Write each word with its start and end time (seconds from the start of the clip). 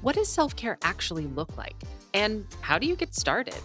What 0.00 0.14
does 0.14 0.28
self 0.28 0.54
care 0.54 0.78
actually 0.82 1.26
look 1.26 1.56
like? 1.56 1.74
And 2.14 2.46
how 2.60 2.78
do 2.78 2.86
you 2.86 2.96
get 2.96 3.14
started? 3.14 3.56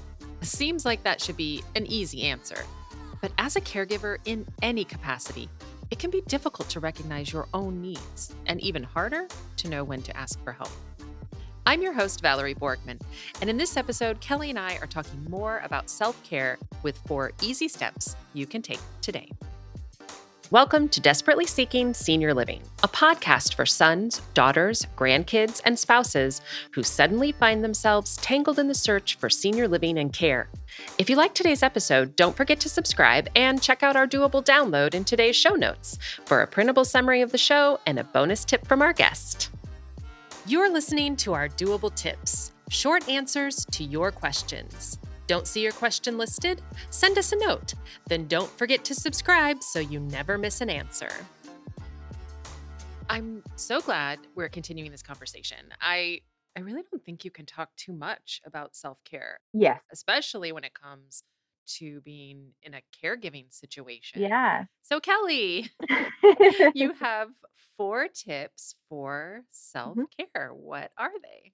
Seems 0.42 0.85
like 0.85 1.03
that 1.03 1.21
should 1.21 1.37
be 1.37 1.63
an 1.75 1.85
easy 1.85 2.24
answer. 2.24 2.63
But 3.21 3.32
as 3.37 3.56
a 3.56 3.61
caregiver 3.61 4.17
in 4.25 4.46
any 4.61 4.83
capacity, 4.83 5.48
it 5.92 6.00
can 6.00 6.09
be 6.09 6.22
difficult 6.22 6.69
to 6.69 6.80
recognize 6.80 7.32
your 7.32 7.48
own 7.54 7.82
needs 7.82 8.34
and 8.48 8.59
even 8.61 8.84
harder 8.84 9.27
to 9.57 9.70
know 9.70 9.84
when 9.84 10.02
to 10.02 10.18
ask 10.18 10.43
for 10.43 10.52
help. 10.52 10.71
I'm 11.66 11.82
your 11.82 11.93
host, 11.93 12.20
Valerie 12.21 12.55
Borgman, 12.55 13.00
and 13.39 13.50
in 13.50 13.55
this 13.55 13.77
episode, 13.77 14.20
Kelly 14.20 14.50
and 14.50 14.59
I 14.59 14.77
are 14.81 14.88
talking 14.88 15.25
more 15.29 15.61
about 15.63 15.89
self 15.89 16.21
care 16.23 16.57
with 16.81 16.97
four 17.05 17.31
easy 17.41 17.68
steps 17.68 18.15
you 18.34 18.45
can 18.45 18.61
take 18.61 18.81
today. 19.02 19.29
Welcome 20.54 20.88
to 20.90 21.02
Desperately 21.02 21.48
Seeking 21.48 21.96
Senior 21.96 22.32
Living, 22.32 22.62
a 22.84 22.88
podcast 22.88 23.56
for 23.56 23.66
sons, 23.66 24.22
daughters, 24.36 24.86
grandkids, 24.96 25.60
and 25.66 25.80
spouses 25.80 26.42
who 26.74 26.84
suddenly 26.84 27.32
find 27.32 27.64
themselves 27.64 28.18
tangled 28.18 28.60
in 28.60 28.68
the 28.68 28.75
search 28.75 29.16
for 29.18 29.32
senior 29.32 29.68
living 29.68 29.97
and 29.97 30.14
care. 30.14 30.52
If 31.00 31.10
you 31.10 31.16
like 31.16 31.34
today's 31.34 31.64
episode, 31.64 32.16
don't 32.16 32.38
forget 32.38 32.59
to 32.59 32.70
subscribe 32.70 33.30
and 33.35 33.63
check 33.63 33.81
out 33.81 33.95
our 33.95 34.05
doable 34.05 34.45
download 34.45 34.94
in 34.94 35.03
today's 35.03 35.35
show 35.35 35.55
notes 35.55 35.97
for 36.23 36.44
a 36.44 36.47
printable 36.47 36.85
summary 36.85 37.22
of 37.22 37.31
the 37.31 37.38
show 37.39 37.80
and 37.88 37.97
a 37.97 38.03
bonus 38.03 38.45
tip 38.45 38.67
from 38.67 38.83
our 38.83 38.94
guest. 38.94 39.49
You're 40.45 40.72
listening 40.72 41.16
to 41.16 41.33
our 41.33 41.49
doable 41.49 41.95
tips, 41.95 42.52
short 42.70 43.09
answers 43.09 43.66
to 43.72 43.83
your 43.83 44.11
questions. 44.11 44.99
Don't 45.27 45.47
see 45.47 45.61
your 45.61 45.71
question 45.71 46.17
listed? 46.17 46.61
Send 46.89 47.17
us 47.17 47.31
a 47.31 47.37
note. 47.37 47.73
Then 48.07 48.27
don't 48.27 48.49
forget 48.49 48.83
to 48.85 48.95
subscribe 48.95 49.63
so 49.63 49.79
you 49.79 49.99
never 49.99 50.37
miss 50.37 50.61
an 50.61 50.69
answer. 50.69 51.09
I'm 53.09 53.43
so 53.55 53.79
glad 53.81 54.19
we're 54.35 54.49
continuing 54.49 54.91
this 54.91 55.03
conversation. 55.03 55.57
I 55.81 56.21
I 56.55 56.59
really 56.59 56.83
don't 56.91 57.03
think 57.03 57.25
you 57.25 57.31
can 57.31 57.47
talk 57.47 57.75
too 57.77 57.93
much 57.93 58.39
about 58.45 58.75
self-care, 58.75 59.39
Yes. 59.53 59.81
especially 59.91 60.52
when 60.52 60.63
it 60.63 60.73
comes 60.75 61.23
to 61.80 61.99
being 62.02 62.52
in 62.61 62.75
a 62.75 62.81
caregiving 63.03 63.52
situation. 63.52 64.21
Yeah. 64.21 64.65
So 64.83 64.99
Kelly, 64.99 65.71
you 66.75 66.93
have 66.99 67.30
four 67.77 68.08
tips 68.08 68.75
for 68.87 69.41
Mhm. 69.41 69.45
self-care. 69.49 70.52
What 70.53 70.91
are 70.97 71.13
they? 71.23 71.53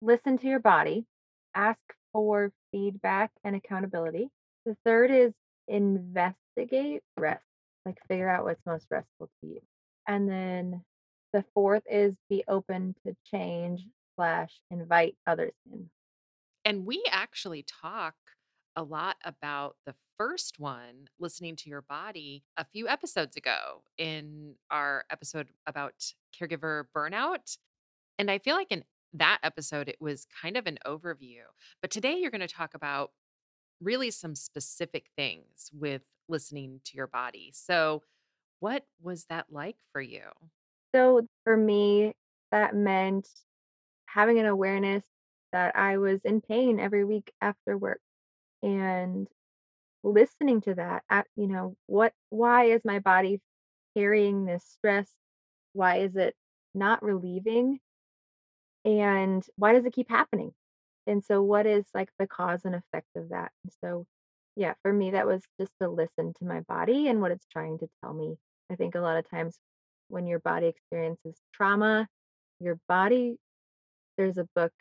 Listen 0.00 0.36
to 0.38 0.48
your 0.48 0.58
body. 0.60 1.06
Ask 1.54 1.94
for 2.12 2.52
feedback 2.72 3.30
and 3.44 3.56
accountability. 3.56 4.28
The 4.66 4.76
third 4.84 5.10
is 5.10 5.32
investigate 5.66 7.02
rest, 7.16 7.44
like 7.84 7.98
figure 8.08 8.28
out 8.28 8.44
what's 8.44 8.64
most 8.66 8.86
restful 8.90 9.28
to 9.40 9.48
you. 9.48 9.60
And 10.06 10.28
then 10.28 10.82
the 11.32 11.44
fourth 11.54 11.82
is 11.90 12.14
be 12.28 12.44
open 12.48 12.94
to 13.06 13.14
change 13.30 13.86
slash 14.16 14.52
invite 14.70 15.16
others 15.26 15.52
in. 15.72 15.90
And 16.64 16.86
we 16.86 17.02
actually 17.10 17.64
talk 17.64 18.14
a 18.76 18.82
lot 18.82 19.16
about 19.24 19.76
the 19.86 19.94
first 20.18 20.58
one, 20.58 21.08
listening 21.18 21.56
to 21.56 21.70
your 21.70 21.82
body, 21.82 22.42
a 22.56 22.64
few 22.64 22.88
episodes 22.88 23.36
ago 23.36 23.82
in 23.96 24.54
our 24.70 25.04
episode 25.10 25.48
about 25.66 25.94
caregiver 26.38 26.84
burnout. 26.94 27.56
And 28.18 28.30
I 28.30 28.38
feel 28.38 28.56
like 28.56 28.72
in 28.72 28.84
that 29.14 29.38
episode, 29.42 29.88
it 29.88 30.00
was 30.00 30.26
kind 30.42 30.56
of 30.56 30.66
an 30.66 30.78
overview. 30.86 31.40
But 31.80 31.90
today, 31.90 32.16
you're 32.18 32.30
going 32.30 32.40
to 32.40 32.48
talk 32.48 32.74
about 32.74 33.10
really 33.80 34.10
some 34.10 34.34
specific 34.34 35.06
things 35.16 35.70
with 35.72 36.02
listening 36.28 36.80
to 36.84 36.96
your 36.96 37.06
body. 37.06 37.50
So, 37.54 38.02
what 38.60 38.84
was 39.00 39.24
that 39.26 39.46
like 39.50 39.76
for 39.92 40.00
you? 40.00 40.22
So 40.94 41.26
for 41.44 41.56
me, 41.56 42.14
that 42.50 42.74
meant 42.74 43.28
having 44.06 44.38
an 44.38 44.46
awareness 44.46 45.04
that 45.52 45.76
I 45.76 45.98
was 45.98 46.22
in 46.24 46.40
pain 46.40 46.80
every 46.80 47.04
week 47.04 47.32
after 47.40 47.76
work 47.76 48.00
and 48.62 49.28
listening 50.02 50.60
to 50.62 50.74
that 50.74 51.02
at 51.10 51.26
you 51.36 51.46
know 51.46 51.74
what 51.86 52.12
why 52.30 52.66
is 52.66 52.80
my 52.84 52.98
body 53.00 53.40
carrying 53.96 54.44
this 54.44 54.64
stress 54.64 55.10
why 55.72 55.96
is 55.96 56.14
it 56.16 56.34
not 56.74 57.02
relieving 57.02 57.80
and 58.88 59.44
why 59.56 59.72
does 59.72 59.84
it 59.84 59.92
keep 59.92 60.08
happening 60.08 60.52
and 61.06 61.24
so 61.24 61.42
what 61.42 61.66
is 61.66 61.84
like 61.94 62.08
the 62.18 62.26
cause 62.26 62.64
and 62.64 62.74
effect 62.74 63.08
of 63.16 63.28
that 63.28 63.52
and 63.64 63.72
so 63.84 64.06
yeah 64.56 64.74
for 64.82 64.92
me 64.92 65.10
that 65.10 65.26
was 65.26 65.42
just 65.60 65.72
to 65.80 65.88
listen 65.88 66.32
to 66.38 66.44
my 66.44 66.60
body 66.60 67.06
and 67.08 67.20
what 67.20 67.30
it's 67.30 67.46
trying 67.52 67.78
to 67.78 67.88
tell 68.02 68.14
me 68.14 68.36
i 68.72 68.74
think 68.74 68.94
a 68.94 69.00
lot 69.00 69.18
of 69.18 69.28
times 69.30 69.58
when 70.08 70.26
your 70.26 70.38
body 70.40 70.66
experiences 70.66 71.36
trauma 71.52 72.08
your 72.60 72.78
body 72.88 73.36
there's 74.16 74.38
a 74.38 74.48
book 74.56 74.72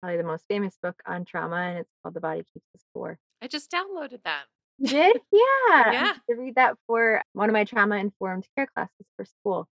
probably 0.00 0.16
the 0.16 0.24
most 0.24 0.44
famous 0.48 0.76
book 0.82 1.00
on 1.06 1.24
trauma 1.24 1.56
and 1.56 1.78
it's 1.78 1.90
called 2.02 2.14
the 2.14 2.20
body 2.20 2.42
keeps 2.52 2.66
the 2.74 2.80
score 2.90 3.18
I 3.42 3.48
just 3.48 3.72
downloaded 3.72 4.22
that. 4.24 4.44
did? 4.80 5.20
Yeah. 5.32 5.92
Yeah. 5.92 6.12
to 6.30 6.36
read 6.36 6.54
that 6.54 6.76
for 6.86 7.22
one 7.32 7.48
of 7.48 7.52
my 7.52 7.64
trauma 7.64 7.96
informed 7.96 8.46
care 8.56 8.68
classes 8.68 9.06
for 9.16 9.24
school. 9.24 9.66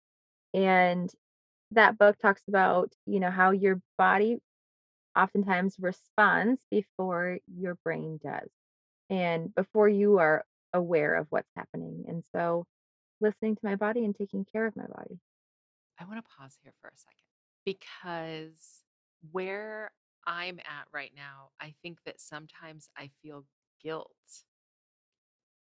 And 0.54 1.12
that 1.72 1.98
book 1.98 2.18
talks 2.18 2.42
about, 2.48 2.92
you 3.06 3.20
know, 3.20 3.30
how 3.30 3.50
your 3.50 3.80
body 3.96 4.38
oftentimes 5.16 5.76
responds 5.78 6.62
before 6.70 7.38
your 7.46 7.76
brain 7.84 8.18
does 8.22 8.48
and 9.10 9.54
before 9.54 9.88
you 9.88 10.18
are 10.18 10.44
aware 10.72 11.14
of 11.14 11.26
what's 11.30 11.50
happening. 11.56 12.04
And 12.08 12.22
so 12.32 12.64
listening 13.20 13.56
to 13.56 13.64
my 13.64 13.74
body 13.76 14.04
and 14.04 14.14
taking 14.14 14.44
care 14.44 14.66
of 14.66 14.76
my 14.76 14.86
body. 14.86 15.18
I 16.00 16.04
want 16.04 16.18
to 16.24 16.30
pause 16.38 16.56
here 16.62 16.72
for 16.80 16.88
a 16.88 16.96
second 16.96 17.24
because 17.64 18.82
where 19.32 19.90
I'm 20.26 20.58
at 20.60 20.86
right 20.92 21.12
now, 21.16 21.50
I 21.60 21.74
think 21.82 21.98
that 22.06 22.20
sometimes 22.20 22.88
I 22.96 23.10
feel 23.22 23.44
guilt 23.82 24.10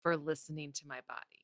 for 0.02 0.16
listening 0.16 0.72
to 0.72 0.88
my 0.88 1.00
body. 1.08 1.43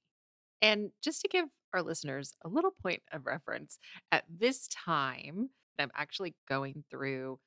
And 0.63 0.91
just 1.03 1.21
to 1.23 1.29
give 1.29 1.47
our 1.73 1.83
listeners 1.83 2.35
a 2.45 2.49
little 2.49 2.73
point 2.83 3.03
of 3.13 3.27
reference, 3.27 3.79
at 4.13 4.25
this 4.29 4.69
time, 4.69 5.51
I'm 5.79 5.91
actually 5.95 6.35
going 6.49 6.85
through 6.91 7.39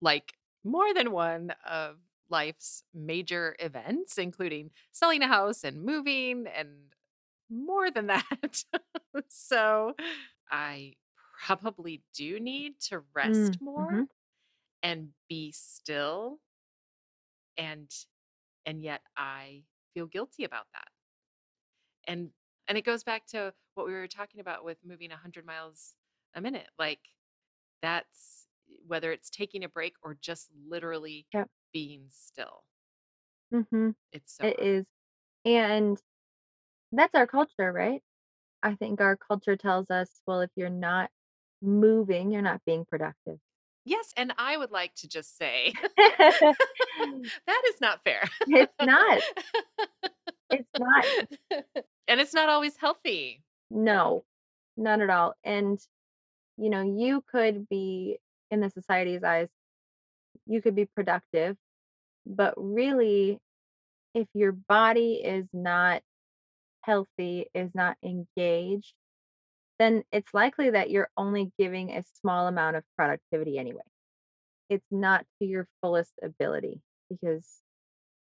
like 0.00 0.34
more 0.64 0.92
than 0.94 1.12
one 1.12 1.52
of 1.68 1.96
life's 2.30 2.84
major 2.94 3.56
events, 3.60 4.18
including 4.18 4.70
selling 4.92 5.22
a 5.22 5.28
house 5.28 5.64
and 5.64 5.82
moving 5.82 6.46
and 6.46 6.70
more 7.50 7.90
than 7.90 8.06
that. 8.08 8.64
so 9.28 9.94
I 10.50 10.94
probably 11.46 12.02
do 12.14 12.40
need 12.40 12.80
to 12.88 13.02
rest 13.14 13.56
Mm, 13.56 13.60
more 13.60 13.90
mhm. 13.90 14.08
and 14.82 15.10
be 15.28 15.52
still 15.52 16.38
and 17.56 17.90
and 18.66 18.82
yet 18.82 19.02
I 19.16 19.62
feel 19.94 20.06
guilty 20.06 20.44
about 20.44 20.66
that. 20.74 20.88
And 22.06 22.30
and 22.70 22.78
it 22.78 22.86
goes 22.86 23.04
back 23.04 23.26
to 23.28 23.52
what 23.74 23.86
we 23.88 23.92
were 23.94 24.08
talking 24.08 24.40
about 24.40 24.64
with 24.64 24.78
moving 24.86 25.10
100 25.10 25.44
miles 25.44 25.96
a 26.34 26.40
minute. 26.40 26.68
Like 26.78 27.00
that's 27.82 28.48
whether 28.86 29.12
it's 29.12 29.30
taking 29.30 29.64
a 29.64 29.68
break 29.70 29.94
or 30.02 30.14
just 30.20 30.50
literally 30.68 31.26
Yep. 31.32 31.50
being 31.72 32.06
still. 32.10 32.64
Mhm. 33.52 33.94
It's 34.12 34.32
so 34.32 34.44
It 34.44 34.58
hard. 34.58 34.60
is. 34.60 34.86
And 35.44 36.02
that's 36.92 37.14
our 37.16 37.26
culture, 37.26 37.72
right? 37.72 38.02
I 38.62 38.76
think 38.76 39.00
our 39.00 39.16
culture 39.16 39.56
tells 39.56 39.90
us, 39.90 40.22
well, 40.26 40.40
if 40.42 40.50
you're 40.56 40.70
not 40.70 41.10
moving, 41.62 42.32
you're 42.32 42.42
not 42.42 42.64
being 42.66 42.86
productive. 42.86 43.40
Yes, 43.84 44.12
and 44.16 44.32
I 44.38 44.56
would 44.56 44.70
like 44.70 44.94
to 44.96 45.08
just 45.08 45.36
say 45.36 45.72
that 47.46 47.62
is 47.68 47.80
not 47.80 48.02
fair. 48.04 48.22
It's 48.46 48.74
not. 48.80 49.22
It's 50.50 50.68
not. 50.76 51.06
And 52.10 52.20
it's 52.20 52.34
not 52.34 52.48
always 52.48 52.76
healthy. 52.76 53.40
No, 53.70 54.24
not 54.76 55.00
at 55.00 55.10
all. 55.10 55.34
And, 55.44 55.78
you 56.58 56.68
know, 56.68 56.82
you 56.82 57.22
could 57.30 57.68
be, 57.68 58.18
in 58.50 58.60
the 58.60 58.68
society's 58.68 59.22
eyes, 59.22 59.48
you 60.46 60.60
could 60.60 60.74
be 60.74 60.86
productive, 60.86 61.56
but 62.26 62.52
really, 62.56 63.38
if 64.12 64.26
your 64.34 64.50
body 64.50 65.22
is 65.24 65.46
not 65.52 66.02
healthy, 66.82 67.46
is 67.54 67.70
not 67.74 67.96
engaged, 68.02 68.92
then 69.78 70.02
it's 70.10 70.34
likely 70.34 70.70
that 70.70 70.90
you're 70.90 71.10
only 71.16 71.52
giving 71.60 71.90
a 71.92 72.02
small 72.20 72.48
amount 72.48 72.74
of 72.74 72.82
productivity 72.96 73.56
anyway. 73.56 73.80
It's 74.68 74.86
not 74.90 75.24
to 75.40 75.46
your 75.46 75.68
fullest 75.80 76.12
ability 76.22 76.80
because 77.08 77.46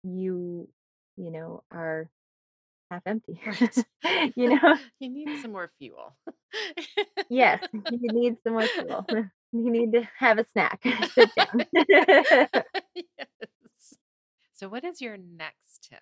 you, 0.04 0.69
you 1.18 1.31
know, 1.31 1.63
are 1.72 2.07
half 2.91 3.01
empty. 3.05 3.39
Right. 3.45 4.33
you 4.35 4.49
know? 4.55 4.77
you 4.99 5.09
need 5.09 5.41
some 5.41 5.53
more 5.53 5.71
fuel. 5.79 6.15
Yes, 7.29 7.63
you 7.73 8.13
need 8.13 8.38
some 8.43 8.53
more 8.53 8.67
fuel. 8.67 9.05
You 9.53 9.71
need 9.71 9.93
to 9.93 10.07
have 10.17 10.38
a 10.38 10.45
snack. 10.51 10.81
Sit 11.13 11.29
down. 11.35 11.65
yes. 11.89 12.49
So, 14.53 14.69
what 14.69 14.83
is 14.83 15.01
your 15.01 15.17
next 15.17 15.88
tip? 15.89 16.01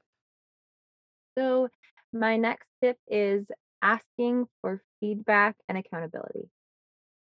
So, 1.38 1.70
my 2.12 2.38
next 2.38 2.68
tip 2.84 2.98
is 3.08 3.46
asking 3.82 4.48
for 4.62 4.82
feedback 5.00 5.56
and 5.70 5.78
accountability. 5.78 6.50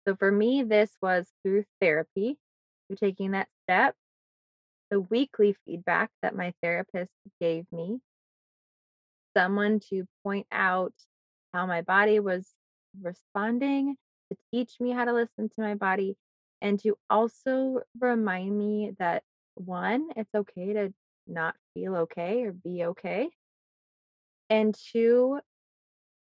So 0.07 0.15
for 0.15 0.31
me, 0.31 0.63
this 0.63 0.89
was 1.01 1.27
through 1.43 1.65
therapy, 1.81 2.37
through 2.87 2.97
taking 2.97 3.31
that 3.31 3.49
step, 3.63 3.93
the 4.89 5.01
weekly 5.01 5.55
feedback 5.65 6.09
that 6.21 6.35
my 6.35 6.53
therapist 6.63 7.11
gave 7.41 7.65
me, 7.73 7.99
someone 9.37 9.79
to 9.91 10.03
point 10.23 10.47
out 10.51 10.93
how 11.53 11.67
my 11.67 11.83
body 11.83 12.19
was 12.19 12.47
responding, 12.99 13.95
to 14.31 14.37
teach 14.51 14.79
me 14.79 14.89
how 14.89 15.05
to 15.05 15.13
listen 15.13 15.47
to 15.49 15.61
my 15.61 15.75
body, 15.75 16.17
and 16.59 16.79
to 16.79 16.97
also 17.07 17.81
remind 17.99 18.57
me 18.57 18.93
that 18.97 19.21
one, 19.53 20.09
it's 20.15 20.33
okay 20.33 20.73
to 20.73 20.91
not 21.27 21.55
feel 21.75 21.95
okay 21.95 22.45
or 22.45 22.51
be 22.51 22.83
okay. 22.85 23.29
And 24.49 24.73
two, 24.91 25.39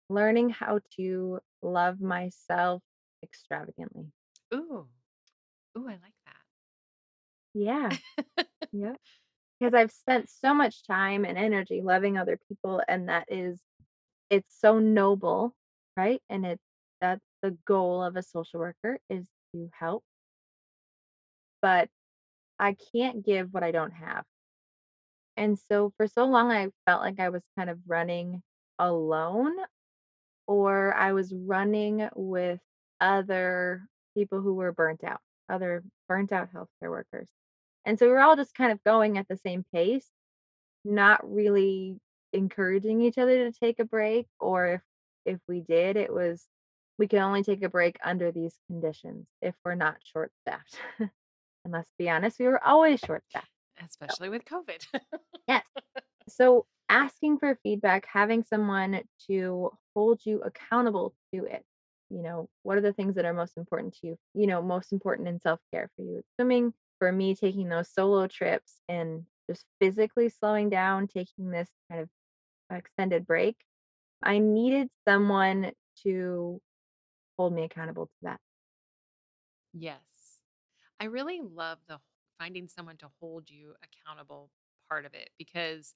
learning 0.09 0.49
how 0.49 0.81
to 0.97 1.41
love 1.61 2.01
myself 2.01 2.83
extravagantly. 3.23 4.06
Ooh. 4.55 4.87
Ooh, 5.77 5.89
I 5.89 5.93
like 5.93 6.15
that. 6.25 6.37
Yeah. 7.53 7.91
Yep. 8.73 8.97
Because 9.61 9.75
I've 9.75 9.93
spent 9.93 10.29
so 10.31 10.53
much 10.53 10.87
time 10.87 11.25
and 11.25 11.39
energy 11.39 11.81
loving 11.83 12.19
other 12.19 12.39
people, 12.49 12.83
and 12.89 13.09
that 13.09 13.27
is 13.29 13.61
it's 14.31 14.59
so 14.59 14.79
noble, 14.79 15.55
right? 15.97 16.21
And 16.29 16.45
it's 16.45 16.65
that's 17.01 17.25
the 17.43 17.56
goal 17.67 18.03
of 18.03 18.17
a 18.17 18.23
social 18.23 18.61
worker 18.61 18.99
is 19.11 19.27
to 19.55 19.71
help, 19.79 20.03
but 21.62 21.89
I 22.59 22.77
can't 22.93 23.25
give 23.25 23.53
what 23.53 23.62
I 23.62 23.71
don't 23.71 23.93
have. 23.93 24.25
And 25.37 25.59
so 25.59 25.93
for 25.97 26.06
so 26.06 26.25
long 26.25 26.51
I 26.51 26.69
felt 26.87 27.03
like 27.03 27.21
I 27.21 27.29
was 27.29 27.43
kind 27.56 27.69
of 27.71 27.79
running 27.87 28.43
alone 28.79 29.53
or 30.47 30.95
I 30.95 31.12
was 31.12 31.33
running 31.33 32.09
with 32.15 32.61
other 33.01 33.87
people 34.17 34.41
who 34.41 34.55
were 34.55 34.73
burnt 34.73 35.05
out, 35.05 35.21
other 35.49 35.83
burnt 36.09 36.33
out 36.33 36.49
healthcare 36.53 36.91
workers. 36.91 37.29
And 37.84 37.98
so 37.98 38.06
we 38.06 38.12
were 38.12 38.20
all 38.20 38.36
just 38.36 38.54
kind 38.54 38.72
of 38.72 38.82
going 38.84 39.19
at 39.19 39.28
the 39.28 39.36
same 39.36 39.64
pace 39.75 40.08
Not 40.84 41.20
really 41.31 41.98
encouraging 42.32 43.00
each 43.02 43.19
other 43.19 43.50
to 43.50 43.58
take 43.58 43.78
a 43.81 43.84
break, 43.84 44.26
or 44.40 44.66
if 44.69 44.82
if 45.26 45.40
we 45.48 45.60
did, 45.62 45.96
it 45.96 46.12
was 46.12 46.46
we 46.98 47.08
can 47.08 47.20
only 47.20 47.42
take 47.42 47.62
a 47.62 47.69
break 47.69 47.98
under 48.04 48.31
these 48.32 48.56
conditions 48.69 49.26
if 49.42 49.54
we're 49.64 49.75
not 49.75 49.96
short-staffed. 50.04 50.78
And 51.64 51.72
let's 51.72 51.90
be 51.98 52.10
honest, 52.10 52.38
we 52.38 52.46
were 52.46 52.62
always 52.64 53.00
short-staffed. 53.00 53.48
So, 53.78 53.84
Especially 53.86 54.28
with 54.28 54.44
COVID. 54.44 54.86
yes. 55.48 55.64
So, 56.28 56.66
asking 56.88 57.38
for 57.38 57.58
feedback, 57.62 58.06
having 58.12 58.42
someone 58.44 59.00
to 59.28 59.70
hold 59.94 60.20
you 60.25 60.42
accountable 60.42 61.14
to 61.34 61.44
it. 61.44 61.64
You 62.10 62.22
know, 62.22 62.48
what 62.62 62.78
are 62.78 62.82
the 62.82 62.92
things 62.92 63.14
that 63.16 63.25
are 63.25 63.32
most 63.34 63.56
important 63.56 63.94
to 64.00 64.08
you? 64.08 64.19
You 64.34 64.46
know, 64.46 64.62
most 64.62 64.92
important 64.92 65.28
in 65.28 65.40
self-care 65.40 65.90
for 65.96 66.02
you? 66.02 66.22
Swimming, 66.36 66.75
for 66.99 67.12
me, 67.12 67.35
taking 67.35 67.69
those 67.69 67.91
solo 67.93 68.26
trips 68.26 68.81
and 68.88 69.26
just 69.49 69.64
physically 69.81 70.29
slowing 70.29 70.70
down, 70.70 71.08
taking 71.08 71.50
this 71.50 71.70
kind 71.91 72.02
of 72.02 72.11
extended 72.70 73.26
break. 73.26 73.56
I 74.23 74.38
needed 74.38 74.91
someone 75.06 75.73
to 76.05 76.61
hold 77.38 77.55
me 77.55 77.64
accountable 77.64 78.06
to 78.06 78.12
that. 78.23 78.41
Yes. 79.73 80.43
I 81.00 81.06
really 81.06 81.41
love 81.41 81.81
the 81.88 82.00
finding 82.38 82.69
someone 82.69 82.96
to 82.99 83.11
hold 83.20 83.50
you 83.50 83.75
accountable 83.82 84.50
part 84.88 85.06
of 85.06 85.14
it 85.14 85.31
because 85.38 85.94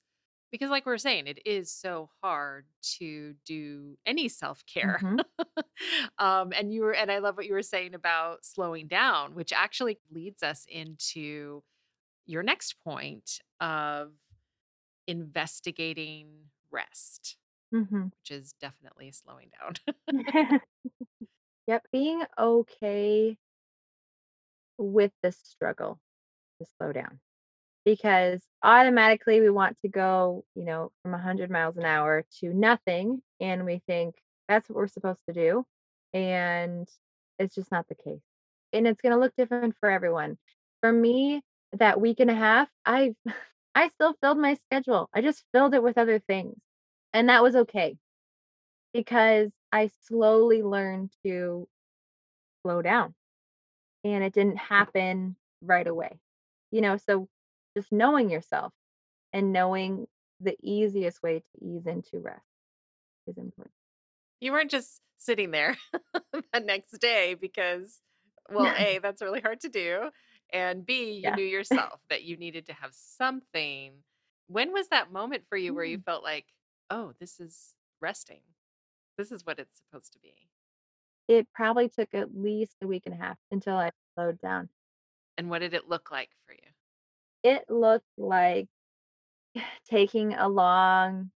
because 0.51 0.71
like 0.71 0.87
we 0.87 0.93
are 0.93 0.99
saying 0.99 1.27
it 1.27 1.41
is 1.47 1.71
so 1.71 2.11
hard 2.23 2.67
to 2.99 3.35
do 3.45 3.97
any 4.07 4.29
self-care. 4.29 5.03
Mhm, 5.03 5.25
um 6.19 6.53
and 6.57 6.73
you 6.73 6.83
were 6.83 6.95
and 6.95 7.11
I 7.11 7.19
love 7.19 7.37
what 7.37 7.47
you 7.47 7.55
were 7.55 7.63
saying 7.63 7.95
about 7.95 8.45
slowing 8.45 8.89
down, 8.89 9.35
which 9.35 9.53
actually 9.53 9.99
leads 10.11 10.43
us 10.43 10.67
into 10.69 11.63
your 12.27 12.43
next 12.43 12.81
point 12.85 13.41
of 13.61 14.13
investigating 15.07 16.51
rest, 16.71 17.37
mhm. 17.73 18.11
which 18.13 18.31
is 18.31 18.55
definitely 18.61 19.13
slowing 19.13 19.51
down. 19.61 19.75
Yep, 21.69 21.87
being 21.93 22.25
okay 22.37 23.39
with 24.79 25.13
the 25.23 25.33
struggle 25.33 26.01
to 26.61 26.67
slow 26.79 26.93
down. 26.93 27.21
Because 27.89 28.43
automatically 28.63 29.41
we 29.41 29.49
want 29.49 29.79
to 29.81 29.89
go, 29.89 30.45
you 30.55 30.63
know, 30.63 30.93
from 31.03 31.13
100 31.13 31.51
miles 31.51 31.79
an 31.79 31.87
hour 31.87 32.23
to 32.39 32.53
nothing. 32.53 33.23
And 33.41 33.65
we 33.65 33.81
think 33.87 34.15
that's 34.47 34.69
what 34.69 34.77
we're 34.77 34.89
supposed 34.89 35.23
to 35.27 35.33
do. 35.33 35.65
And 36.13 36.87
it's 37.39 37.55
just 37.55 37.73
not 37.73 37.89
the 37.89 37.95
case. 37.95 38.21
And 38.75 38.87
it's 38.87 39.01
going 39.01 39.15
to 39.15 39.19
look 39.19 39.33
different 39.39 39.75
for 39.81 39.91
everyone. 39.91 40.37
For 40.83 40.93
me, 40.93 41.41
that 41.73 41.99
week 41.99 42.21
and 42.21 42.31
a 42.31 42.35
half, 42.35 42.69
I 42.85 43.15
I 43.75 43.89
still 43.89 44.15
filled 44.21 44.39
my 44.39 44.55
schedule. 44.55 45.09
I 45.15 45.23
just 45.23 45.43
filled 45.55 45.73
it 45.73 45.83
with 45.83 45.97
other 45.97 46.19
things. 46.19 46.59
And 47.15 47.31
that 47.31 47.43
was 47.43 47.57
okay 47.57 47.97
because 48.93 49.51
I 49.73 49.89
slowly 50.03 50.63
learned 50.63 51.11
to 51.25 51.67
slow 52.63 52.83
down 52.83 53.15
and 54.05 54.23
it 54.23 54.35
didn't 54.35 54.59
happen 54.59 55.37
right 55.63 55.87
away. 55.87 56.19
You 56.71 56.83
know, 56.83 56.99
so 56.99 57.29
just 57.77 57.93
knowing 57.93 58.31
yourself 58.31 58.73
and 59.33 59.53
knowing 59.53 60.07
the 60.41 60.57
easiest 60.63 61.23
way 61.23 61.41
to 61.41 61.65
ease 61.65 61.87
into 61.87 62.21
rest 62.21 62.45
is 63.27 63.39
important. 63.39 63.73
You 64.41 64.53
weren't 64.53 64.71
just 64.71 65.01
sitting 65.19 65.51
there 65.51 65.77
the 66.33 66.61
next 66.61 66.99
day 66.99 67.35
because, 67.35 68.01
well, 68.51 68.73
A, 68.77 68.99
that's 68.99 69.23
really 69.23 69.41
hard 69.41 69.61
to 69.61 69.69
do. 69.69 70.11
And 70.53 70.87
B, 70.87 71.13
you 71.13 71.31
Yeah. 71.31 71.35
knew 71.35 71.45
yourself 71.45 72.01
that 72.09 72.23
you 72.25 72.37
needed 72.37 72.67
to 72.67 72.73
have 72.73 72.95
something. 72.95 74.05
When 74.47 74.73
was 74.73 74.89
that 74.89 75.13
moment 75.13 75.45
for 75.49 75.57
you 75.59 75.75
where 75.75 75.85
you 75.85 75.99
Mm. 75.99 76.05
felt 76.05 76.23
like, 76.23 76.47
oh, 76.91 77.13
this 77.21 77.41
is 77.41 77.75
resting? 78.01 78.41
This 79.19 79.33
is 79.33 79.45
what 79.45 79.59
it's 79.59 79.79
supposed 79.79 80.13
to 80.15 80.19
be. 80.21 80.51
It 81.29 81.53
probably 81.53 81.89
took 81.89 82.15
at 82.15 82.35
least 82.37 82.77
a 82.83 82.87
week 82.87 83.05
and 83.07 83.15
a 83.15 83.19
half 83.19 83.39
until 83.51 83.77
I 83.77 83.93
slowed 84.15 84.41
down. 84.41 84.71
And 85.39 85.49
what 85.51 85.61
did 85.61 85.75
it 85.75 85.89
look 85.89 86.11
like 86.11 86.31
for 86.47 86.53
you? 86.53 86.71
It 87.43 87.65
looked 87.69 88.07
like 88.17 88.69
taking 89.91 90.35
a 90.35 90.49
long 90.49 91.31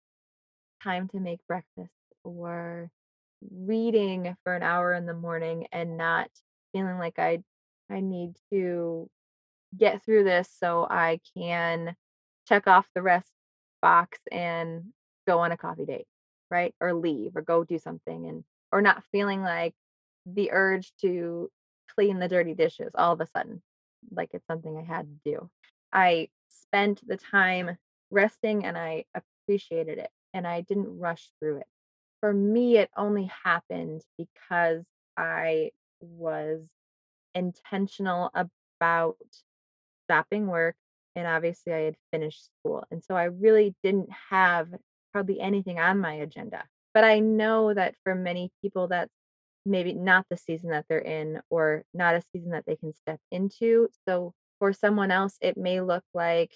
time 0.83 1.09
to 1.09 1.21
make 1.21 1.41
breakfast 1.49 1.93
or 2.25 2.91
reading 3.51 4.37
for 4.45 4.55
an 4.55 4.63
hour 4.63 4.95
in 4.95 5.07
the 5.07 5.15
morning 5.15 5.67
and 5.73 5.97
not 5.97 6.31
feeling 6.73 6.99
like 6.99 7.19
I 7.19 7.43
I 7.91 8.01
need 8.01 8.35
to 8.53 9.09
get 9.77 10.05
through 10.05 10.25
this 10.25 10.51
so 10.61 10.87
I 10.91 11.21
can 11.37 11.97
check 12.49 12.67
off 12.67 12.89
the 12.95 13.03
rest 13.03 13.33
box 13.83 14.19
and 14.33 14.87
go 15.27 15.41
on 15.41 15.53
a 15.53 15.57
coffee 15.57 15.87
date, 15.87 16.07
right? 16.51 16.75
Or 16.81 16.95
leave 16.95 17.37
or 17.37 17.43
go 17.43 17.65
do 17.65 17.79
something 17.79 18.27
and 18.29 18.45
or 18.73 18.83
not 18.83 19.05
feeling 19.13 19.43
like 19.43 19.75
the 20.27 20.53
urge 20.53 20.93
to 21.03 21.51
clean 21.95 22.19
the 22.19 22.29
dirty 22.29 22.55
dishes 22.55 22.93
all 22.95 23.13
of 23.13 23.21
a 23.21 23.27
sudden, 23.27 23.63
like 24.11 24.31
it's 24.35 24.47
something 24.47 24.77
I 24.77 24.85
had 24.85 25.07
to 25.07 25.33
do. 25.33 25.51
I 25.93 26.29
spent 26.49 27.07
the 27.07 27.17
time 27.17 27.77
resting 28.11 28.65
and 28.65 28.77
I 28.77 29.05
appreciated 29.15 29.99
it 29.99 30.11
and 30.35 30.47
I 30.47 30.63
didn't 30.63 30.99
rush 30.99 31.31
through 31.41 31.59
it. 31.59 31.67
For 32.21 32.33
me, 32.33 32.79
it 32.79 32.91
only 32.97 33.31
happened 33.45 34.03
because 34.19 34.85
I 35.17 35.71
was 36.01 36.69
intentional 37.35 38.31
about 38.35 39.17
stopping 40.05 40.47
work, 40.47 40.77
and 41.17 41.27
obviously 41.27 41.73
I 41.73 41.81
had 41.81 41.97
finished 42.13 42.47
school, 42.47 42.85
and 42.91 43.03
so 43.05 43.15
I 43.17 43.25
really 43.25 43.75
didn't 43.83 44.11
have 44.31 44.69
hardly 45.15 45.41
anything 45.41 45.79
on 45.79 45.99
my 45.99 46.15
agenda. 46.15 46.65
But 46.95 47.05
I 47.05 47.21
know 47.21 47.75
that 47.75 47.95
for 48.05 48.15
many 48.15 48.51
people, 48.63 48.89
that's 48.89 49.13
maybe 49.67 49.93
not 49.93 50.27
the 50.31 50.37
season 50.37 50.71
that 50.71 50.87
they're 50.89 50.99
in 50.99 51.41
or 51.51 51.85
not 51.95 52.15
a 52.15 52.23
season 52.33 52.53
that 52.53 52.65
they 52.67 52.77
can 52.77 52.95
step 52.95 53.21
into. 53.31 53.89
So 54.09 54.33
for 54.59 54.73
someone 54.73 55.11
else, 55.11 55.37
it 55.41 55.57
may 55.57 55.81
look 55.81 56.05
like 56.15 56.53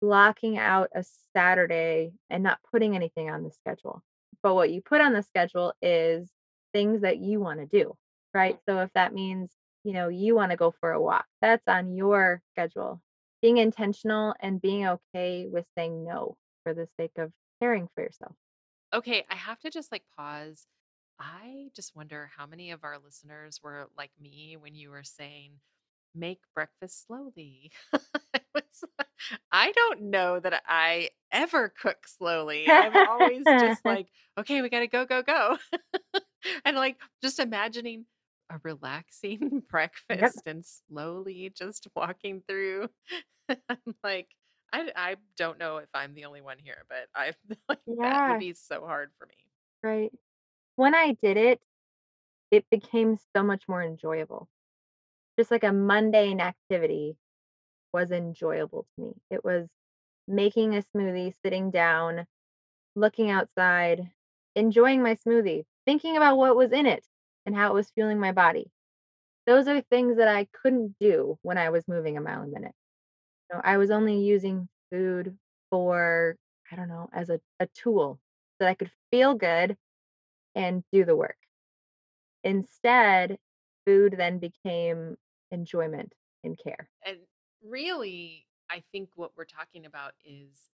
blocking 0.00 0.58
out 0.58 0.90
a 0.94 1.04
Saturday 1.34 2.12
and 2.28 2.42
not 2.42 2.58
putting 2.70 2.94
anything 2.94 3.30
on 3.30 3.42
the 3.42 3.50
schedule. 3.50 4.02
But 4.42 4.54
what 4.54 4.70
you 4.70 4.82
put 4.82 5.00
on 5.00 5.12
the 5.14 5.22
schedule 5.22 5.72
is 5.80 6.28
things 6.72 7.02
that 7.02 7.18
you 7.18 7.40
want 7.40 7.60
to 7.60 7.66
do, 7.66 7.94
right? 8.34 8.58
So 8.68 8.80
if 8.80 8.90
that 8.94 9.14
means, 9.14 9.50
you 9.84 9.92
know, 9.92 10.08
you 10.08 10.34
want 10.34 10.50
to 10.50 10.56
go 10.56 10.74
for 10.80 10.92
a 10.92 11.00
walk, 11.00 11.24
that's 11.40 11.66
on 11.66 11.94
your 11.94 12.42
schedule. 12.52 13.00
Being 13.40 13.58
intentional 13.58 14.34
and 14.40 14.60
being 14.60 14.86
okay 14.86 15.46
with 15.50 15.64
saying 15.76 16.04
no 16.04 16.36
for 16.62 16.74
the 16.74 16.88
sake 16.98 17.12
of 17.18 17.30
caring 17.60 17.88
for 17.94 18.02
yourself. 18.02 18.34
Okay, 18.92 19.24
I 19.30 19.34
have 19.34 19.60
to 19.60 19.70
just 19.70 19.90
like 19.90 20.02
pause. 20.16 20.66
I 21.18 21.68
just 21.74 21.94
wonder 21.94 22.30
how 22.36 22.46
many 22.46 22.70
of 22.72 22.84
our 22.84 22.98
listeners 23.02 23.60
were 23.62 23.88
like 23.96 24.10
me 24.20 24.56
when 24.58 24.74
you 24.74 24.90
were 24.90 25.04
saying, 25.04 25.52
make 26.14 26.40
breakfast 26.54 27.06
slowly. 27.06 27.72
I 27.94 28.40
was 28.54 28.84
I 29.52 29.72
don't 29.72 30.02
know 30.02 30.40
that 30.40 30.62
I 30.66 31.10
ever 31.32 31.68
cook 31.70 32.06
slowly. 32.08 32.72
I'm 32.72 32.96
always 32.96 33.54
just 33.54 33.84
like, 33.86 34.08
okay, 34.38 34.62
we 34.62 34.68
got 34.68 34.80
to 34.80 34.88
go, 34.88 35.06
go, 35.06 35.22
go. 35.22 35.58
and 36.64 36.76
like 36.76 37.00
just 37.22 37.38
imagining 37.38 38.06
a 38.50 38.60
relaxing 38.62 39.62
Yep. 40.10 40.34
breakfast 40.40 40.46
and 40.46 40.64
slowly 40.64 41.50
just 41.56 41.86
walking 41.96 42.42
through. 42.46 42.90
I'm 43.48 43.96
like, 44.02 44.30
I, 44.72 44.92
I 44.96 45.16
don't 45.36 45.58
know 45.58 45.78
if 45.78 45.88
I'm 45.94 46.14
the 46.14 46.26
only 46.26 46.42
one 46.42 46.58
here, 46.58 46.84
but 46.88 47.08
I 47.14 47.32
feel 47.48 47.58
like 47.68 47.80
that 48.02 48.22
would 48.26 48.38
be 48.38 48.54
so 48.54 48.82
hard 48.86 49.12
for 49.18 49.26
me. 49.26 49.34
right. 49.82 50.12
When 50.76 50.94
I 50.94 51.12
did 51.22 51.36
it, 51.36 51.62
it 52.50 52.70
became 52.70 53.18
so 53.36 53.42
much 53.42 53.68
more 53.68 53.82
enjoyable. 53.82 54.48
Just 55.38 55.50
like 55.50 55.64
a 55.64 55.72
mundane 55.72 56.40
activity 56.40 57.16
was 57.92 58.12
enjoyable 58.12 58.86
to 58.96 59.02
me. 59.02 59.14
It 59.30 59.44
was 59.44 59.68
making 60.28 60.76
a 60.76 60.82
smoothie, 60.82 61.34
sitting 61.44 61.70
down, 61.70 62.26
looking 62.96 63.30
outside, 63.30 64.10
enjoying 64.56 65.02
my 65.02 65.16
smoothie, 65.16 65.64
thinking 65.86 66.16
about 66.16 66.38
what 66.38 66.56
was 66.56 66.72
in 66.72 66.86
it 66.86 67.06
and 67.46 67.56
how 67.56 67.70
it 67.70 67.74
was 67.74 67.90
fueling 67.90 68.20
my 68.20 68.32
body. 68.32 68.70
Those 69.46 69.68
are 69.68 69.80
things 69.82 70.16
that 70.18 70.28
I 70.28 70.46
couldn't 70.46 70.96
do 71.00 71.38
when 71.42 71.58
I 71.58 71.70
was 71.70 71.88
moving 71.88 72.16
a 72.16 72.20
mile 72.20 72.42
a 72.42 72.46
minute. 72.46 72.74
You 73.50 73.56
know, 73.56 73.62
I 73.64 73.78
was 73.78 73.90
only 73.90 74.20
using 74.20 74.68
food 74.92 75.38
for, 75.70 76.36
I 76.72 76.76
don't 76.76 76.88
know, 76.88 77.08
as 77.12 77.30
a, 77.30 77.40
a 77.60 77.66
tool 77.68 78.20
that 78.60 78.68
I 78.68 78.74
could 78.74 78.92
feel 79.10 79.34
good 79.34 79.76
and 80.54 80.84
do 80.92 81.04
the 81.04 81.16
work. 81.16 81.38
Instead, 82.44 83.38
food 83.86 84.14
then 84.16 84.38
became 84.38 85.16
enjoyment 85.54 86.12
and 86.44 86.58
care. 86.62 86.90
And 87.04 87.18
really, 87.62 88.46
I 88.70 88.82
think 88.92 89.10
what 89.14 89.32
we're 89.36 89.44
talking 89.44 89.86
about 89.86 90.14
is 90.24 90.70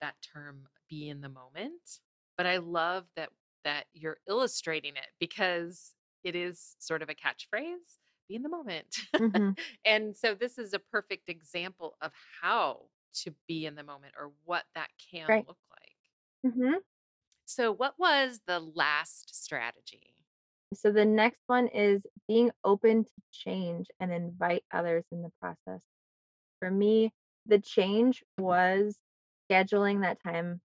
that 0.00 0.16
term 0.22 0.68
be 0.88 1.08
in 1.08 1.20
the 1.20 1.28
moment. 1.28 2.00
But 2.36 2.46
I 2.46 2.58
love 2.58 3.06
that 3.16 3.30
that 3.64 3.86
you're 3.92 4.18
illustrating 4.28 4.96
it 4.96 5.08
because 5.20 5.94
it 6.24 6.36
is 6.36 6.76
sort 6.80 7.02
of 7.02 7.08
a 7.10 7.14
catchphrase, 7.14 7.98
be 8.28 8.36
in 8.36 8.42
the 8.42 8.48
moment. 8.48 8.98
Mhm. 9.18 9.56
and 9.84 10.16
so 10.16 10.34
this 10.34 10.58
is 10.58 10.74
a 10.74 10.80
perfect 10.80 11.28
example 11.28 11.96
of 12.00 12.12
how 12.42 12.88
to 13.14 13.34
be 13.48 13.66
in 13.66 13.74
the 13.76 13.84
moment 13.84 14.14
or 14.18 14.32
what 14.44 14.64
that 14.74 14.90
can 15.12 15.28
Right. 15.28 15.46
look 15.46 15.58
like. 15.70 15.96
Mhm. 16.44 16.82
So 17.44 17.70
what 17.70 17.98
was 18.00 18.40
the 18.46 18.58
last 18.58 19.34
strategy? 19.34 20.16
So 20.74 20.90
the 20.90 21.04
next 21.04 21.40
one 21.46 21.68
is 21.68 22.02
being 22.32 22.50
open 22.64 23.04
to 23.04 23.10
change 23.30 23.88
and 24.00 24.10
invite 24.10 24.64
others 24.72 25.04
in 25.12 25.22
the 25.22 25.30
process. 25.42 25.82
For 26.60 26.70
me, 26.70 27.12
the 27.46 27.58
change 27.58 28.24
was 28.38 28.96
scheduling 29.50 30.02
that 30.02 30.18
time, 30.24 30.60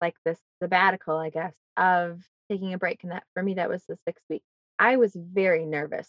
like 0.00 0.14
this 0.24 0.38
sabbatical, 0.62 1.18
I 1.18 1.30
guess, 1.30 1.54
of 1.76 2.20
taking 2.50 2.72
a 2.72 2.78
break. 2.78 3.02
And 3.02 3.12
that 3.12 3.24
for 3.34 3.42
me, 3.42 3.54
that 3.54 3.68
was 3.68 3.84
the 3.88 3.98
six 4.06 4.22
weeks. 4.30 4.46
I 4.78 4.96
was 4.96 5.12
very 5.16 5.66
nervous 5.66 6.08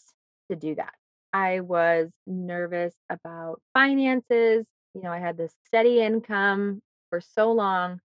to 0.50 0.56
do 0.56 0.76
that. 0.76 0.94
I 1.32 1.60
was 1.60 2.10
nervous 2.28 2.94
about 3.10 3.60
finances. 3.72 4.66
You 4.94 5.02
know, 5.02 5.10
I 5.10 5.18
had 5.18 5.36
this 5.36 5.54
steady 5.66 6.00
income 6.00 6.80
for 7.10 7.20
so 7.20 7.52
long 7.52 8.00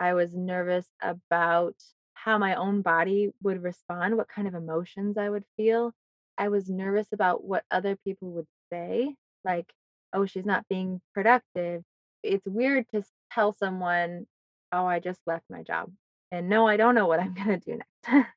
I 0.00 0.14
was 0.14 0.34
nervous 0.34 0.86
about 1.02 1.74
how 2.14 2.38
my 2.38 2.54
own 2.56 2.82
body 2.82 3.30
would 3.42 3.62
respond, 3.62 4.16
what 4.16 4.28
kind 4.28 4.48
of 4.48 4.54
emotions 4.54 5.16
I 5.18 5.30
would 5.30 5.44
feel. 5.56 5.92
I 6.40 6.48
was 6.50 6.70
nervous 6.70 7.08
about 7.12 7.44
what 7.44 7.64
other 7.72 7.96
people 7.96 8.32
would 8.32 8.48
say, 8.72 9.16
like, 9.44 9.72
"Oh, 10.14 10.26
she's 10.26 10.46
not 10.46 10.68
being 10.68 11.02
productive." 11.14 11.84
It's 12.24 12.46
weird 12.46 12.88
to 12.90 13.04
tell 13.32 13.52
someone, 13.54 14.26
"Oh, 14.72 14.86
I 14.86 15.00
just 15.00 15.20
left 15.26 15.46
my 15.50 15.62
job, 15.64 15.92
and 16.32 16.48
no, 16.50 16.66
I 16.68 16.78
don't 16.78 16.96
know 16.96 17.06
what 17.08 17.20
I'm 17.20 17.34
gonna 17.34 17.58
do 17.60 17.78
next." 17.78 18.28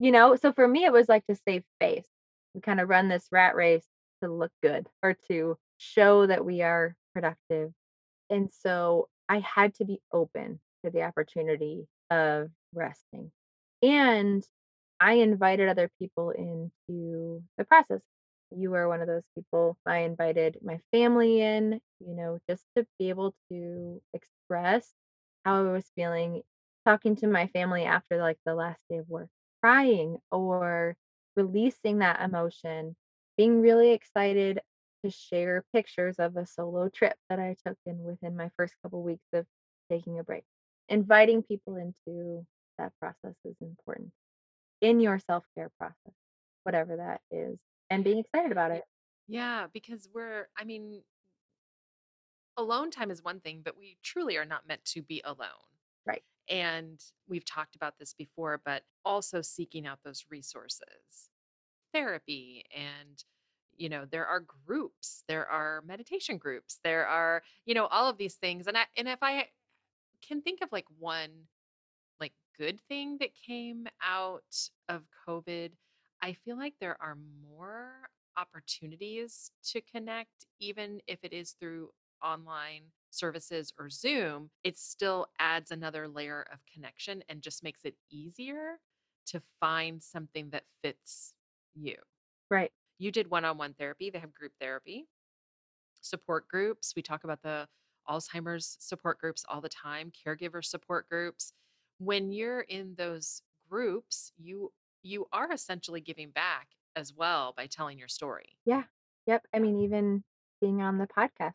You 0.00 0.12
know? 0.12 0.36
So 0.36 0.52
for 0.52 0.66
me, 0.68 0.84
it 0.84 0.92
was 0.92 1.08
like 1.08 1.26
to 1.26 1.34
save 1.36 1.64
face. 1.80 2.08
We 2.54 2.60
kinda 2.60 2.86
run 2.86 3.08
this 3.08 3.28
rat 3.32 3.54
race 3.56 3.86
to 4.22 4.30
look 4.30 4.52
good 4.62 4.88
or 5.02 5.14
to 5.28 5.58
show 5.78 6.26
that 6.26 6.44
we 6.44 6.62
are 6.62 6.96
productive 7.14 7.72
and 8.30 8.50
so 8.52 9.08
I 9.28 9.40
had 9.40 9.74
to 9.76 9.84
be 9.84 10.00
open 10.12 10.60
to 10.84 10.90
the 10.90 11.02
opportunity 11.02 11.86
of 12.10 12.50
resting. 12.74 13.32
And 13.82 14.46
I 15.00 15.14
invited 15.14 15.68
other 15.68 15.90
people 15.98 16.30
into 16.30 17.42
the 17.58 17.64
process. 17.64 18.00
You 18.56 18.70
were 18.70 18.88
one 18.88 19.00
of 19.00 19.08
those 19.08 19.24
people. 19.34 19.76
I 19.86 19.98
invited 20.00 20.58
my 20.62 20.78
family 20.92 21.40
in, 21.40 21.80
you 22.00 22.14
know, 22.14 22.38
just 22.48 22.64
to 22.76 22.86
be 22.98 23.08
able 23.08 23.34
to 23.50 24.00
express 24.12 24.92
how 25.44 25.66
I 25.66 25.72
was 25.72 25.90
feeling, 25.96 26.42
talking 26.86 27.16
to 27.16 27.26
my 27.26 27.48
family 27.48 27.84
after 27.84 28.18
like 28.18 28.38
the 28.46 28.54
last 28.54 28.82
day 28.88 28.98
of 28.98 29.08
work, 29.08 29.28
crying 29.62 30.18
or 30.30 30.96
releasing 31.36 31.98
that 31.98 32.20
emotion, 32.20 32.96
being 33.36 33.60
really 33.60 33.90
excited 33.92 34.60
to 35.04 35.10
share 35.10 35.64
pictures 35.74 36.16
of 36.18 36.36
a 36.36 36.46
solo 36.46 36.88
trip 36.88 37.16
that 37.28 37.38
I 37.38 37.56
took 37.66 37.76
in 37.86 38.02
within 38.04 38.36
my 38.36 38.50
first 38.56 38.74
couple 38.82 39.02
weeks 39.02 39.26
of 39.32 39.46
taking 39.90 40.18
a 40.18 40.24
break. 40.24 40.44
Inviting 40.88 41.42
people 41.42 41.76
into 41.76 42.46
that 42.78 42.92
process 43.00 43.34
is 43.44 43.56
important 43.60 44.12
in 44.84 45.00
your 45.00 45.18
self-care 45.18 45.70
process, 45.78 46.14
whatever 46.62 46.96
that 46.96 47.22
is, 47.30 47.58
and 47.88 48.04
being 48.04 48.18
excited 48.18 48.52
about 48.52 48.70
it. 48.70 48.84
Yeah, 49.26 49.66
because 49.72 50.08
we're 50.14 50.48
I 50.56 50.64
mean, 50.64 51.02
alone 52.56 52.90
time 52.90 53.10
is 53.10 53.24
one 53.24 53.40
thing, 53.40 53.62
but 53.64 53.78
we 53.78 53.96
truly 54.02 54.36
are 54.36 54.44
not 54.44 54.68
meant 54.68 54.84
to 54.84 55.02
be 55.02 55.22
alone. 55.24 55.48
Right. 56.06 56.22
And 56.48 57.00
we've 57.26 57.44
talked 57.44 57.74
about 57.74 57.94
this 57.98 58.12
before, 58.12 58.60
but 58.64 58.82
also 59.04 59.40
seeking 59.40 59.86
out 59.86 60.00
those 60.04 60.26
resources, 60.30 61.30
therapy, 61.94 62.64
and, 62.76 63.24
you 63.76 63.88
know, 63.88 64.04
there 64.04 64.26
are 64.26 64.44
groups, 64.66 65.24
there 65.26 65.48
are 65.48 65.82
meditation 65.86 66.36
groups, 66.36 66.78
there 66.84 67.06
are, 67.06 67.42
you 67.64 67.72
know, 67.72 67.86
all 67.86 68.10
of 68.10 68.18
these 68.18 68.34
things. 68.34 68.66
And 68.66 68.76
I, 68.76 68.84
and 68.96 69.08
if 69.08 69.22
I 69.22 69.48
can 70.20 70.42
think 70.42 70.60
of 70.62 70.70
like 70.70 70.86
one 70.98 71.30
good 72.58 72.80
thing 72.88 73.18
that 73.20 73.30
came 73.34 73.86
out 74.02 74.68
of 74.88 75.02
COVID, 75.28 75.72
I 76.22 76.32
feel 76.32 76.56
like 76.56 76.74
there 76.80 77.00
are 77.00 77.16
more 77.42 78.08
opportunities 78.36 79.50
to 79.64 79.80
connect, 79.80 80.46
even 80.60 81.00
if 81.06 81.18
it 81.22 81.32
is 81.32 81.52
through 81.52 81.90
online 82.22 82.84
services 83.10 83.72
or 83.78 83.90
Zoom, 83.90 84.50
it 84.64 84.78
still 84.78 85.26
adds 85.38 85.70
another 85.70 86.08
layer 86.08 86.46
of 86.52 86.58
connection 86.72 87.22
and 87.28 87.42
just 87.42 87.62
makes 87.62 87.84
it 87.84 87.96
easier 88.10 88.78
to 89.26 89.42
find 89.60 90.02
something 90.02 90.50
that 90.50 90.64
fits 90.82 91.34
you. 91.74 91.96
Right. 92.50 92.72
You 92.98 93.10
did 93.10 93.30
one 93.30 93.44
on 93.44 93.58
one 93.58 93.74
therapy, 93.74 94.10
they 94.10 94.18
have 94.18 94.32
group 94.32 94.52
therapy 94.60 95.06
support 96.00 96.48
groups. 96.48 96.92
We 96.94 97.02
talk 97.02 97.24
about 97.24 97.42
the 97.42 97.68
Alzheimer's 98.08 98.76
support 98.80 99.18
groups 99.18 99.44
all 99.48 99.60
the 99.60 99.68
time, 99.68 100.12
caregiver 100.12 100.64
support 100.64 101.08
groups. 101.08 101.52
When 101.98 102.30
you're 102.32 102.60
in 102.60 102.94
those 102.96 103.42
groups, 103.68 104.32
you 104.36 104.72
you 105.02 105.26
are 105.32 105.52
essentially 105.52 106.00
giving 106.00 106.30
back 106.30 106.68
as 106.96 107.12
well 107.14 107.52
by 107.56 107.66
telling 107.66 107.98
your 107.98 108.08
story. 108.08 108.56
Yeah. 108.64 108.84
Yep. 109.26 109.46
I 109.54 109.58
mean, 109.58 109.80
even 109.80 110.24
being 110.60 110.80
on 110.80 110.98
the 110.98 111.06
podcast, 111.06 111.52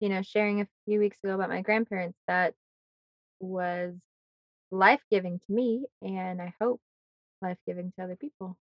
you 0.00 0.08
know, 0.08 0.22
sharing 0.22 0.60
a 0.60 0.68
few 0.86 1.00
weeks 1.00 1.18
ago 1.22 1.34
about 1.34 1.48
my 1.48 1.62
grandparents, 1.62 2.18
that 2.28 2.54
was 3.40 3.94
life-giving 4.70 5.38
to 5.38 5.52
me, 5.52 5.86
and 6.02 6.40
I 6.42 6.52
hope 6.60 6.80
life-giving 7.42 7.92
to 7.96 8.04
other 8.04 8.16
people. 8.16 8.56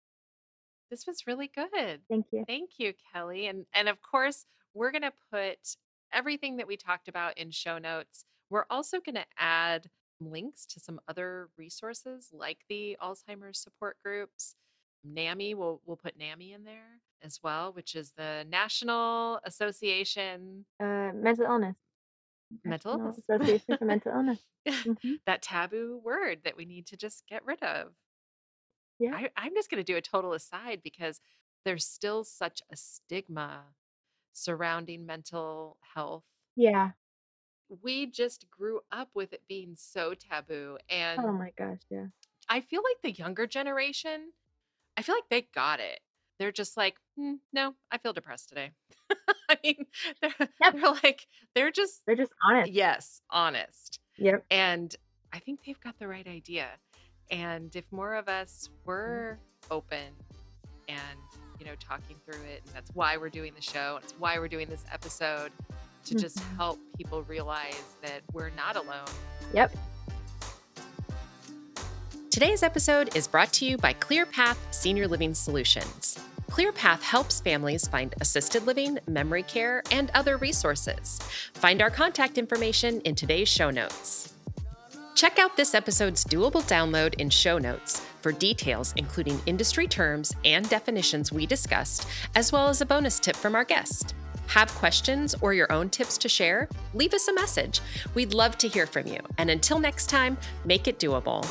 This 0.92 1.08
was 1.08 1.26
really 1.28 1.50
good. 1.54 2.02
Thank 2.10 2.28
you. 2.32 2.46
Thank 2.48 2.72
you, 2.78 2.94
Kelly. 3.14 3.48
And 3.48 3.66
and 3.74 3.90
of 3.90 4.02
course, 4.02 4.46
we're 4.74 4.92
going 4.92 5.02
to 5.02 5.14
put 5.32 5.78
everything 6.14 6.58
that 6.58 6.68
we 6.68 6.78
talked 6.78 7.08
about 7.08 7.38
in 7.38 7.52
show 7.52 7.78
notes. 7.78 8.26
We're 8.50 8.66
also 8.70 9.00
going 9.00 9.16
to 9.16 9.26
add 9.38 9.90
links 10.32 10.66
to 10.68 10.80
some 10.80 11.00
other 11.08 11.50
resources 11.58 12.30
like 12.34 12.60
the 12.70 12.98
Alzheimer's 13.02 13.60
support 13.60 13.98
groups. 14.04 14.56
NAMI, 15.04 15.54
we'll 15.56 15.82
we'll 15.86 15.98
put 15.98 16.18
NAMI 16.18 16.54
in 16.54 16.64
there 16.64 17.00
as 17.24 17.40
well, 17.44 17.72
which 17.74 17.96
is 17.96 18.12
the 18.18 18.46
National 18.50 19.40
Association 19.44 20.66
Uh, 20.80 21.12
mental 21.14 21.46
illness. 21.46 21.76
Mental 22.64 22.98
National 22.98 23.06
Illness. 23.08 23.18
Association 23.20 23.78
for 23.78 23.86
Mental 23.86 24.12
Illness. 24.14 24.40
Mhm. 24.68 25.20
that 25.28 25.42
taboo 25.44 26.02
word 26.04 26.42
that 26.44 26.58
we 26.58 26.66
need 26.66 26.88
to 26.88 26.98
just 26.98 27.28
get 27.28 27.46
rid 27.46 27.62
of. 27.62 27.94
Yeah. 29.00 29.16
I, 29.16 29.30
I'm 29.38 29.54
just 29.54 29.70
going 29.70 29.84
to 29.84 29.92
do 29.92 29.98
a 29.98 30.02
total 30.02 30.34
aside 30.34 30.82
because 30.84 31.20
there's 31.66 31.86
still 31.86 32.24
such 32.24 32.62
a 32.72 32.76
stigma 32.76 33.64
surrounding 34.34 35.06
mental 35.06 35.78
health. 35.94 36.24
Yeah. 36.56 36.92
We 37.82 38.06
just 38.06 38.50
grew 38.50 38.82
up 38.92 39.10
with 39.14 39.34
it 39.34 39.42
being 39.48 39.76
so 39.78 40.14
taboo. 40.14 40.78
And 40.90 41.20
oh 41.20 41.32
my 41.32 41.52
gosh, 41.58 41.80
yeah. 41.90 42.08
I 42.48 42.62
feel 42.62 42.82
like 42.84 42.98
the 43.04 43.12
younger 43.20 43.48
generation, 43.48 44.32
I 44.98 45.02
feel 45.02 45.16
like 45.16 45.30
they 45.30 45.48
got 45.54 45.80
it. 45.80 46.00
They're 46.38 46.52
just 46.52 46.76
like, 46.78 46.96
"Hmm, 47.18 47.36
no, 47.54 47.76
I 47.92 47.98
feel 47.98 48.14
depressed 48.14 48.50
today. 48.50 48.72
I 49.50 49.58
mean, 49.64 49.86
they're, 50.22 50.34
Yep. 50.62 50.74
they're 50.76 50.92
like, 51.04 51.28
they're 51.56 51.72
just, 51.72 52.02
They're 52.06 52.16
just 52.16 52.34
honest. 52.44 52.72
yes, 52.72 53.22
honest. 53.30 54.00
Yep. 54.18 54.46
And 54.52 54.96
I 55.34 55.40
think 55.40 55.62
they've 55.66 55.80
got 55.80 55.98
the 55.98 56.08
right 56.08 56.28
idea. 56.28 56.68
And 57.32 57.76
if 57.76 57.90
more 57.92 58.16
of 58.16 58.28
us 58.28 58.70
were 58.86 59.40
open 59.72 60.12
and, 60.88 61.00
you 61.60 61.66
know, 61.66 61.74
talking 61.80 62.18
through 62.26 62.44
it. 62.44 62.62
And 62.66 62.76
that's 62.76 62.92
why 62.94 63.18
we're 63.18 63.30
doing 63.30 63.54
the 63.56 63.62
show. 63.62 64.00
It's 64.04 64.14
why 64.20 64.38
we're 64.38 64.48
doing 64.48 64.68
this 64.70 64.84
episode 64.92 65.52
to 66.06 66.16
just 66.16 66.38
Mhm. 66.38 66.56
help 66.58 66.80
people 66.98 67.24
realize 67.24 67.84
that 68.02 68.22
we're 68.32 68.50
not 68.52 68.76
alone. 68.76 69.06
Yep. 69.54 69.76
Today's 72.30 72.64
episode 72.64 73.16
is 73.16 73.28
brought 73.28 73.54
to 73.54 73.66
you 73.66 73.78
by 73.78 73.94
ClearPath 73.94 74.58
Senior 74.72 75.08
Living 75.08 75.34
Solutions. 75.34 76.20
ClearPath 76.52 77.02
helps 77.02 77.40
families 77.40 77.88
find 77.88 78.14
assisted 78.22 78.66
living, 78.66 79.00
memory 79.08 79.44
care, 79.44 79.82
and 79.92 80.12
other 80.14 80.38
resources. 80.38 81.20
Find 81.54 81.82
our 81.82 81.90
contact 81.90 82.38
information 82.38 83.02
in 83.02 83.16
today's 83.16 83.48
show 83.50 83.70
notes. 83.70 84.34
Check 85.16 85.40
out 85.40 85.56
this 85.56 85.74
episode's 85.74 86.26
doable 86.26 86.62
download 86.64 87.14
in 87.16 87.30
show 87.30 87.58
notes 87.58 88.02
for 88.22 88.34
details, 88.34 88.94
including 88.98 89.42
industry 89.46 89.88
terms 89.88 90.36
and 90.44 90.68
definitions 90.70 91.32
we 91.32 91.46
discussed, 91.46 92.06
as 92.36 92.52
well 92.52 92.68
as 92.68 92.82
a 92.82 92.86
bonus 92.86 93.18
tip 93.20 93.36
from 93.38 93.56
our 93.56 93.64
guest. 93.64 94.14
Have 94.48 94.74
questions 94.76 95.36
or 95.42 95.54
your 95.54 95.72
own 95.72 95.90
tips 95.90 96.18
to 96.20 96.30
share? 96.30 96.70
Leave 96.94 97.14
us 97.14 97.28
a 97.28 97.34
message. 97.34 97.82
We'd 98.14 98.34
love 98.34 98.58
to 98.60 98.68
hear 98.68 98.86
from 98.86 99.08
you. 99.08 99.20
And 99.38 99.50
until 99.50 99.80
next 99.80 100.08
time, 100.08 100.38
make 100.64 100.88
it 100.88 101.00
doable. 101.00 101.44